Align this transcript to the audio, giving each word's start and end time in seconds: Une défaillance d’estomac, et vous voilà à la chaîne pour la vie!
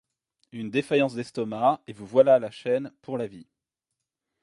Une 0.51 0.71
défaillance 0.71 1.13
d’estomac, 1.13 1.79
et 1.85 1.93
vous 1.93 2.07
voilà 2.07 2.33
à 2.33 2.39
la 2.39 2.49
chaîne 2.49 2.91
pour 3.03 3.19
la 3.19 3.27
vie! 3.27 3.45